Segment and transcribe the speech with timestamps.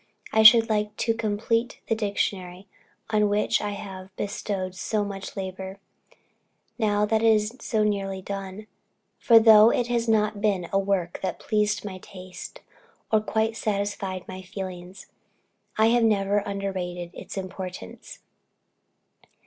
[0.33, 2.67] I should like to complete the dictionary,
[3.11, 5.77] on which I have bestowed so much labor,
[6.79, 8.65] now that it is so nearly done;
[9.19, 12.61] for though it has not been a work that pleased my taste,
[13.11, 15.05] or quite satisfied my feelings,
[15.77, 18.21] I have never underrated its importance.